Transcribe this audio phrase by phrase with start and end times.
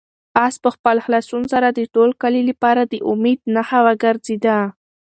[0.45, 4.57] آس په خپل خلاصون سره د ټول کلي لپاره د امید نښه وګرځېده.